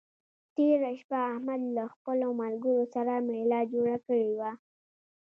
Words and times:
تېره 0.55 0.91
شپه 0.99 1.17
احمد 1.31 1.61
له 1.75 1.83
خپلو 1.93 2.27
ملګرو 2.41 2.83
سره 2.93 3.13
مېله 3.27 3.61
جوړه 3.71 3.95
کړې 4.05 4.29
وه. 4.39 4.51